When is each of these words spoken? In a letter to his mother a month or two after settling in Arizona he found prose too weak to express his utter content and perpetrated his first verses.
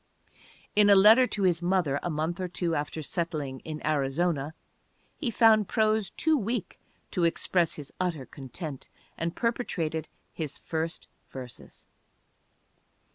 In 0.75 0.89
a 0.89 0.95
letter 0.95 1.27
to 1.27 1.43
his 1.43 1.61
mother 1.61 1.99
a 2.01 2.09
month 2.09 2.39
or 2.41 2.47
two 2.47 2.73
after 2.73 3.03
settling 3.03 3.59
in 3.59 3.85
Arizona 3.85 4.55
he 5.19 5.29
found 5.29 5.67
prose 5.67 6.09
too 6.09 6.35
weak 6.35 6.79
to 7.11 7.23
express 7.23 7.75
his 7.75 7.93
utter 7.99 8.25
content 8.25 8.89
and 9.15 9.35
perpetrated 9.35 10.09
his 10.33 10.57
first 10.57 11.07
verses. 11.29 11.85